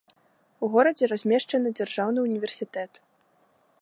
У 0.67 0.69
горадзе 0.75 1.09
размешчаны 1.11 1.73
дзяржаўны 1.81 2.19
ўніверсітэт. 2.25 2.91